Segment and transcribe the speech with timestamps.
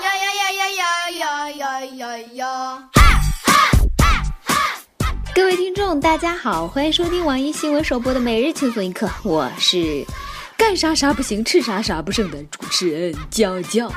[0.00, 2.88] 呀呀呀呀呀呀呀呀呀！
[5.34, 10.02] 各位听众，大家好，欢迎收听网易新闻首播的每日轻松一刻，我是
[10.56, 13.92] 干啥啥不行，吃啥啥不剩的主持人娇娇。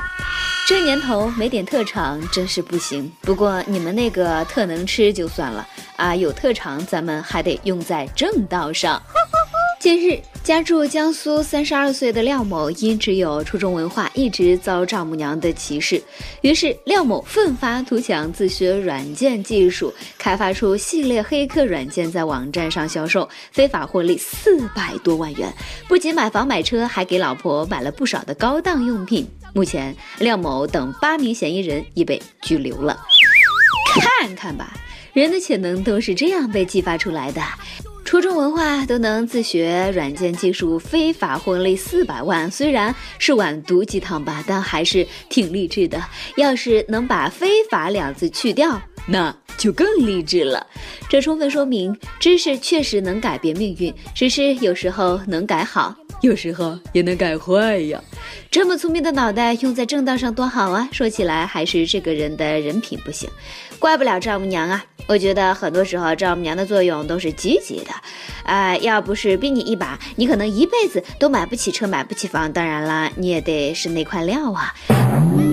[0.68, 5.66] 这年头没点特长真是不行，不过你们那个特能吃就算了
[5.96, 9.00] 啊，有特长咱们还得用在正道上。
[9.80, 16.00] 近日，家住江苏三十二岁的廖某因只有初中文化，一直遭丈母娘的歧视。
[16.40, 25.52] 于是，廖某奋发图强，自学软件技术，开发出系列黑客软件，在网站上销售，非法获利四百多万元。
[25.88, 29.26] 不仅买房买车，还给老婆买了不少的高档用品。
[29.52, 32.96] 目前，廖某等八名嫌疑人已被拘留了。
[34.20, 34.72] 看看吧，
[35.12, 37.42] 人的潜能都是这样被激发出来的。
[38.06, 46.00] 初中文化都能自学软件技术，非法获利四百万，虽然是碗毒鸡汤吧，但还是挺励志的。
[46.36, 50.64] 要是能把“非法”两字去掉，那就更励志了。
[51.08, 58.00] 这充分说明，知识确实能改变命运，只是有时候能改好，有时候也能改坏呀。
[58.52, 60.88] 这么聪明的脑袋用在正道上多好啊！
[60.92, 63.28] 说起来，还是这个人的人品不行，
[63.80, 64.84] 怪不了丈母娘啊。
[65.06, 67.90] 我觉得很多时候丈母娘的作用都是积极的，
[68.44, 72.52] 啊，要不是逼你一把，你可能一辈子都买不起车、买不起房。
[72.52, 74.74] 当然啦，你也得是那块料啊。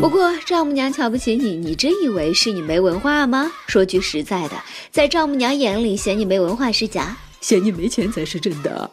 [0.02, 3.52] 不过丈母娘瞧不起你，你真以为是你没文化吗？
[3.68, 4.56] 说句实在的，
[4.92, 8.90] 在丈母娘眼里，嫌你没文化是假，嫌你没钱才是真的。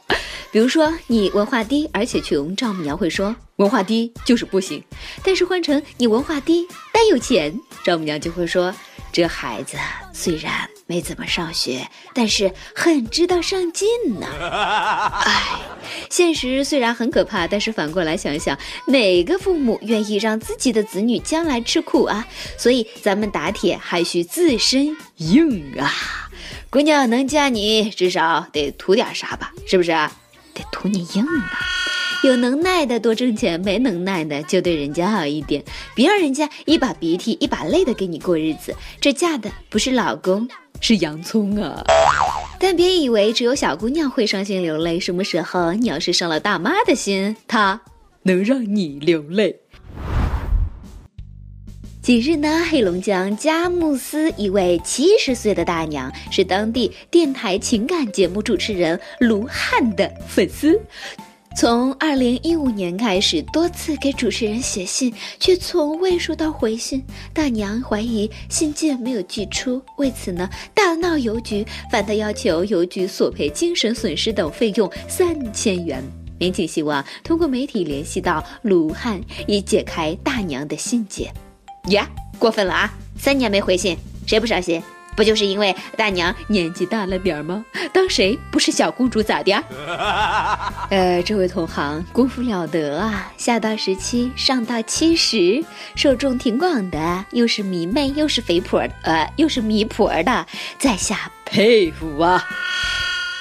[0.52, 4.80] 比如说你文化低而且穷，丈母娘会说文化低就是不行；
[5.24, 8.74] 但是换成你文化低但有钱，丈母娘就会说。
[9.12, 9.76] 这孩子
[10.12, 14.26] 虽然没怎么上学，但是很知道上进呢。
[15.24, 15.58] 哎，
[16.08, 22.26] 现实虽然很可怕，但是反过来想想，哪个父母愿意让自己的子女将来吃苦啊？
[22.56, 25.92] 所以咱们打铁还需自身硬啊！
[26.70, 29.52] 姑娘能嫁你，至少得图点啥吧？
[29.66, 29.90] 是不是？
[30.52, 31.79] 得图你硬啊！
[32.22, 35.64] 有能耐的多挣钱，没能耐的就对人家好一点，
[35.94, 38.74] 别让人家一把鼻涕一把泪的给你过日子。
[39.00, 40.46] 这嫁的不是老公，
[40.82, 41.82] 是洋葱啊！
[42.58, 47.80] 但别以为只有小姑娘会伤心流泪，什么时候你要是伤了大妈的心，她
[48.24, 49.56] 能让你流泪。
[52.02, 60.78] 近日呢，黑龙江佳木斯一位七十岁的大娘是当地电台情感节目主持人卢汉的粉丝。
[61.56, 67.04] 从二零一五年开始，多次给主持人写信，却从未收到回信。
[67.34, 76.02] 大娘怀疑信件没有寄出，为此呢，大闹邮局，反倒要求邮局索赔精神损失等费用三千元。
[76.38, 81.30] 民警希望通过媒体联系到卢汉，以解开大娘的心结。
[81.88, 82.94] 呀，过分了啊！
[83.18, 84.80] 三年没回信，谁不伤心？
[85.16, 87.64] 不就是因为大娘年纪大了点儿吗？
[87.92, 89.52] 当谁不是小公主咋的？
[90.90, 100.46] 呃，这位同行功夫了得啊，下到十七，上到七十，受众挺广的，又是迷妹，又是肥婆，呃，又是迷婆的，
[100.78, 102.42] 在下佩服啊！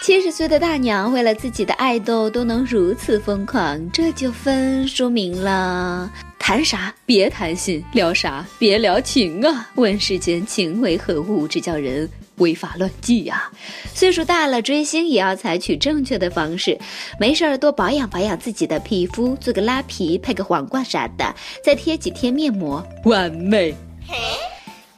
[0.01, 6.09] 七十岁的大娘为了自己的爱豆都能如此疯狂，这就分说明了。
[6.49, 9.69] 谈啥别谈心，聊啥别聊情啊！
[9.75, 13.51] 问世间情为何物，这叫人违法乱纪呀！
[13.93, 16.75] 岁数大了，追星也要采取正确的方式，
[17.19, 23.71] 没事儿多保养保养自己的皮肤，做个拉皮，配个黄瓜啥的，再贴几贴面膜，完美。
[24.07, 24.15] 嘿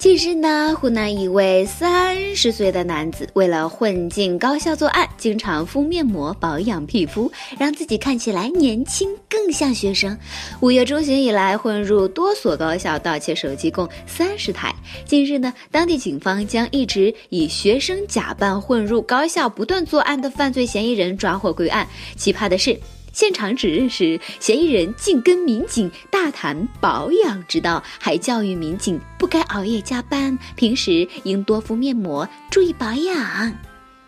[0.02, 10.18] 近日呢，湖南一位三十岁的男子为了混进高校作案，经常敷面膜保养皮肤，让自己看起来年轻，更像学生。
[10.60, 14.74] 五月中旬以来，混入多所高校盗窃手机共三十台。
[15.06, 21.88] 近日呢，当地警方将一直以学生假扮混入高校不断作案的犯罪嫌疑人抓获归案。
[22.16, 22.76] 奇葩的是。
[23.14, 33.54] 现场指认时，嫌疑人竟跟民警大谈保养之道，还教育民警不该熬夜加班，平时应多敷面膜，注意保养。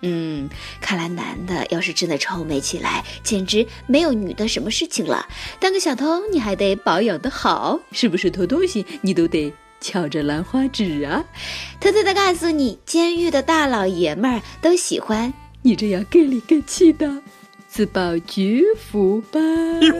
[0.06, 0.50] 嗯，
[0.82, 5.28] 看来男的要是真的臭美起来，简直没有女的什么事情了。
[5.60, 11.24] 当个小偷，你还得保养的好，是不是偷东西你都得翘着兰花指啊？
[11.80, 17.22] 偷偷的告诉你，监狱的大老爷们儿都喜欢你这样给里给气的。
[17.74, 19.40] 自保局服吧，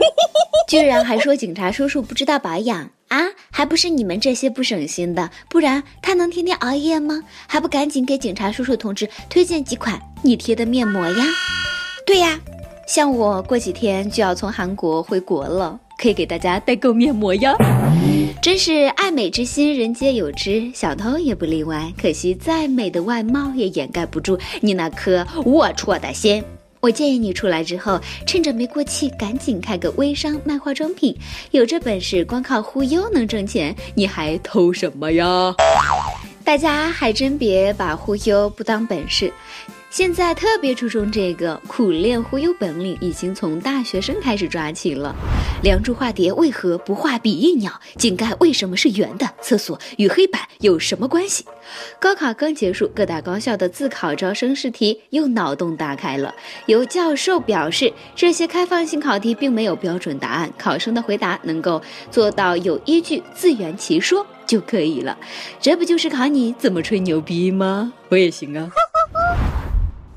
[0.70, 3.20] 居然还说警察叔叔不知道保养啊？
[3.50, 7.24] 还不是你们这些不省心的，不然他能天天熬夜吗？
[7.48, 11.24] 还不赶紧给警察叔叔同志推荐几款你贴的面膜呀？
[12.06, 12.38] 对呀，
[12.86, 15.80] 像我过几天就要从韩国回国了。
[15.96, 17.56] 可以给大家代购面膜呀。
[18.40, 21.92] 真是爱美之心，人皆有之，小偷也不例外。
[22.00, 26.44] 可惜再美的外貌也掩盖不住你那颗龌龊的心。
[26.84, 31.16] 我建议你出来之后，趁着没过气，赶紧开个微商卖化妆品。
[31.50, 35.24] 有这本事，光靠忽悠能挣钱，你还偷什么呀？
[36.44, 39.32] 大家还真别把忽悠不当本事。
[39.94, 45.14] 现在特别注重这个苦练忽悠本领，已经从大学生开始抓起了。
[45.62, 47.70] 梁祝化蝶为何不画比翼鸟？
[47.96, 49.30] 井盖为什么是圆的？
[49.40, 51.44] 厕所与黑板有什么关系？
[52.00, 56.34] 高考刚结束，各大高校的自考招生试题又脑洞大开了。
[56.66, 61.80] 有教授表示，这些开放性考题并没有标准答案，考生的回答能够
[62.10, 65.16] 做到有依据、自圆其说就可以了。
[65.60, 67.92] 这不就是考你怎么吹牛逼吗？
[68.08, 68.68] 我也行啊。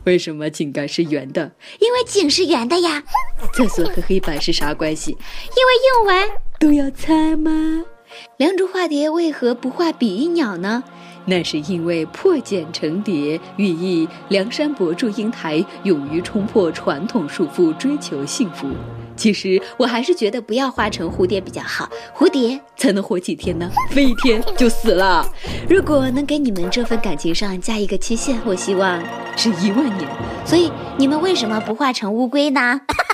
[0.08, 1.52] 为什么井盖是圆的？
[1.80, 3.04] 因为井是圆的呀。
[3.54, 5.12] 厕所和黑板是啥关系？
[5.12, 7.84] 因为用完都要擦吗？
[8.38, 10.82] 梁祝化蝶为何不画比翼鸟呢？
[11.28, 18.68] 那是因为破茧成蝶，寓意梁山伯祝英台勇于冲破传统束缚，追求幸福。
[19.18, 23.70] 其实我还是觉得不要化成蝴蝶比较好，蝴蝶才能活几天呢？
[23.92, 25.26] 飞一天就死了。
[25.70, 29.04] 如果能给你们这份感情上加一个期限，我希望
[29.36, 30.08] 是一万年。
[30.46, 32.82] 所以你们为什么不化成乌龟呢？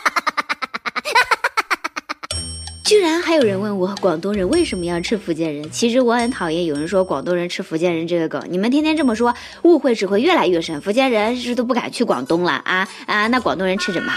[2.83, 5.71] 居然还有人问我广东人为什么要吃福建人？
[5.71, 9.33] 其实我很讨厌有人说广东人吃福建人这个梗，你们天天这么说，
[9.63, 10.81] 误会只会越来越深。
[10.81, 13.27] 福建人是都不敢去广东了啊 啊！
[13.27, 14.12] 那广东人吃什么？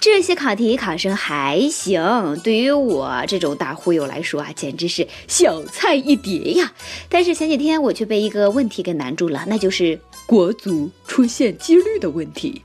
[0.00, 6.70] 这些考题考生还行，对于我这种大忽悠来说啊，简直是小菜一碟呀。
[7.08, 12.62] 但是前几天我却被一个问题给难住了，那就是国足出现几率的问题。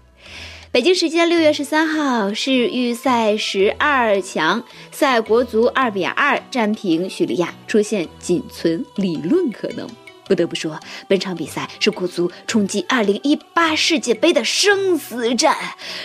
[0.73, 9.87] 北京时间六月十三号，世预赛十二强赛，国足二比二战平叙利亚，出现仅存理论可能。
[10.25, 15.55] 不得不说，本场比赛是国足冲击2018世界杯的生死战。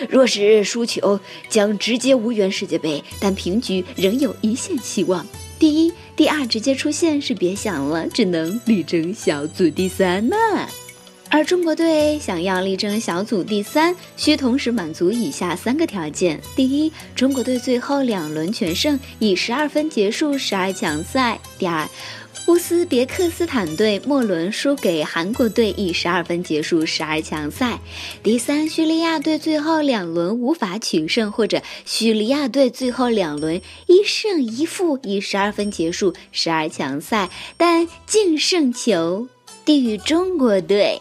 [0.07, 1.19] 若是输球，
[1.49, 5.25] 将直接无缘世界杯；但平局仍有一线希望。
[5.57, 10.37] 第一、第二直接出线是别想了，只能力争小组第三呢。
[11.31, 21.87] 而中国队想要力争小组第三，需同时满足以下三个条件：第一，中国队最后两轮全胜，以十二分结束十二强赛；第二。
[22.47, 27.79] 乌兹别克斯坦队末轮输给韩国队，以十二分结束十二强赛。
[28.23, 39.27] 第三，叙利亚队最后两轮无法取胜，或者叙利亚队最后两轮一胜一负，以十二分结束十二强赛，但净胜球
[39.63, 40.99] 低于中国队。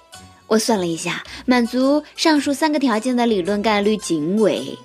[0.48, 4.76] 我算了一下，满足上述三个条件的理论概率仅为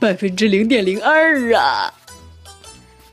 [0.00, 1.94] 百分之零点零二啊！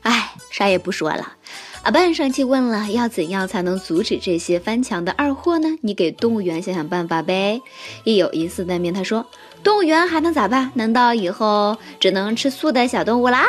[0.02, 1.34] 哎，啥也不说了。
[1.82, 5.68] 阿半上期问了，要怎样才能阻止这些翻墙的二货呢？
[5.82, 7.60] 你给动物园想想办法呗。
[8.04, 9.24] 一有一四单面，他说
[9.62, 10.70] 动物园还能咋办？
[10.74, 13.46] 难道以后只能吃素的小动物啦？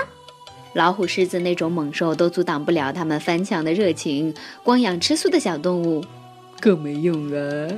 [0.73, 4.33] 老虎、狮子那种猛兽都阻挡不了他们翻墙的热情，
[4.63, 6.03] 光养吃素的小动物
[6.59, 7.69] 更没用啊。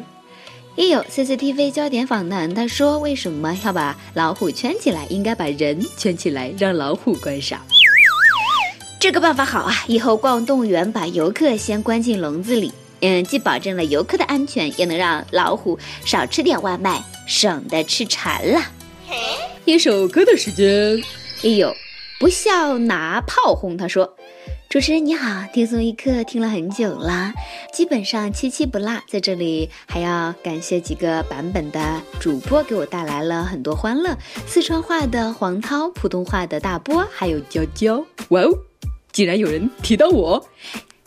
[0.77, 5.05] 一有 CCTV 焦点访谈，他说为什么要把老虎圈起来？
[5.09, 7.59] 应该把人圈起来，让老虎观赏。
[8.97, 9.83] 这个办法好啊！
[9.87, 18.61] 以后逛动物园，把游客先关进笼子里，嗯，既保证了游客的安全，也能让老虎少吃点外卖，省得吃馋了。
[19.65, 21.03] 一首歌的时间，
[21.43, 21.75] 哎呦，
[22.17, 23.75] 不笑拿炮轰。
[23.75, 24.15] 他说
[24.71, 27.33] ：“主持人你好，听松一刻听了很久啦，
[27.73, 29.01] 基本上七七不落。
[29.05, 34.17] 在这里还要感谢几个版本的主播，给我带来了很多欢乐。
[34.47, 38.01] 四川话的黄涛，普通话的大波，还有娇娇。
[38.29, 38.57] 哇哦！”
[39.11, 40.47] 竟然有人提到我，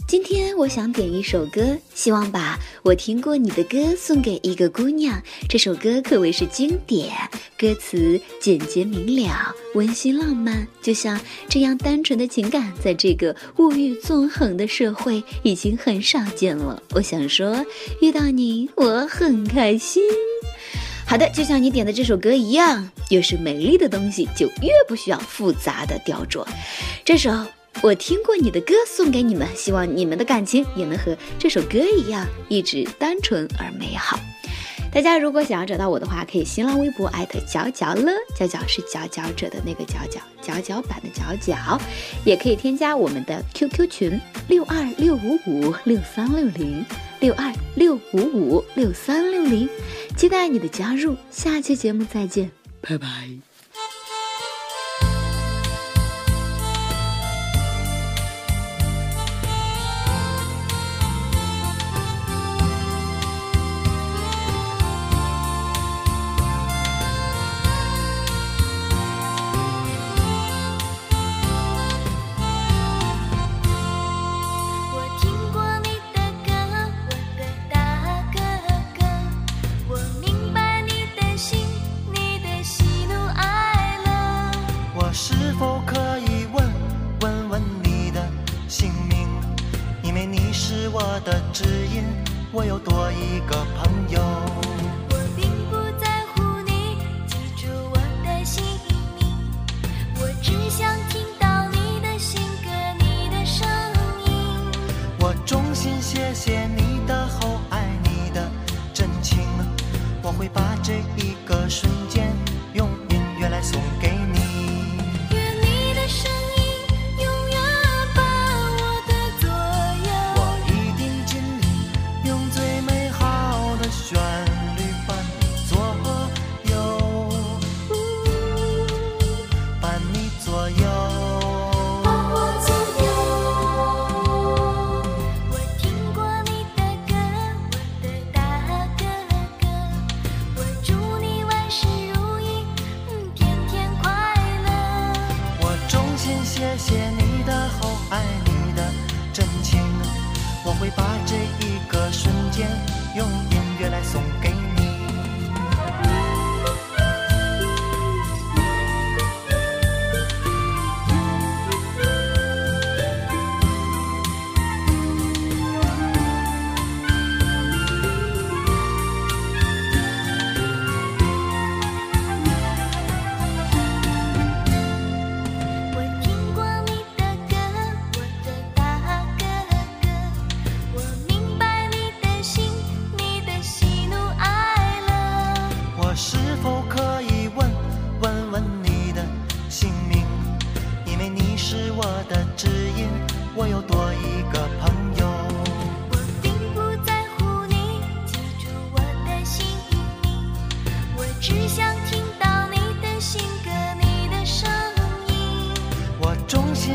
[0.07, 5.21] 今天我想点一首歌，希望把我听过你的歌送给一个姑娘。
[5.49, 7.11] 这首歌可谓是经典，
[7.59, 11.19] 歌词简洁明了，温馨浪漫，就像
[11.49, 16.83] 这样单纯的情感，在这个物欲纵横的社会已经很少见了。
[16.91, 17.65] 我想说，
[18.03, 20.03] 遇到你我很开心。
[21.07, 26.47] 好的，就像你点的这首歌一样，越是美丽的东西，就越不需要复杂的雕琢。
[27.07, 27.31] 这首。
[27.83, 34.19] 我听过你的歌，送给你们，希望你们的感情也能和这首歌一样，一直单纯而美好。
[34.91, 41.79] 大家如果想要找到我的话，可以新浪微博艾特佼佼了，佼佼是佼佼者的那个佼佼，佼佼版的佼佼，
[42.25, 46.87] 也可以添加我们的 QQ 群六二六五五六三六零
[47.19, 49.69] 六二六五五六三六零，
[50.17, 53.54] 期待你的加入，下期节目再见，拜拜。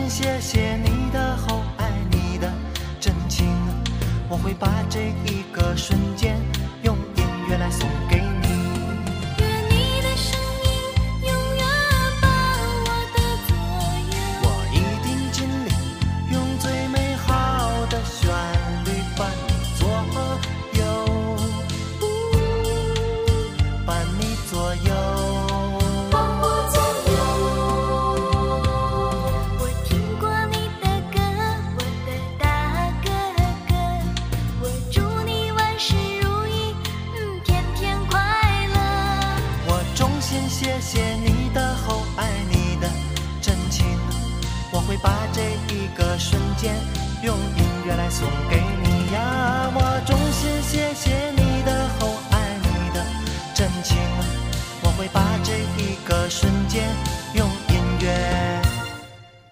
[0.08, 2.52] 谢谢你的厚爱你的
[3.00, 3.48] 真情。
[4.30, 6.40] 我会把这一个瞬间
[6.84, 8.29] 用音乐来送给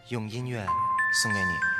[0.09, 0.65] 用音乐
[1.11, 1.76] 送给你。